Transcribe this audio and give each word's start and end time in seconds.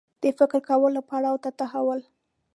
د 0.23 0.25
فکر 0.37 0.61
کولو 0.69 1.01
پړاو 1.09 1.41
ته 1.43 1.49
تحول 1.59 1.99